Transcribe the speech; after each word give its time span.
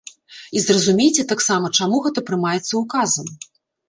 І 0.59 0.61
зразумейце 0.67 1.25
таксама, 1.31 1.67
чаму 1.79 1.99
гэта 2.05 2.23
прымаецца 2.31 2.73
ўказам. 2.81 3.29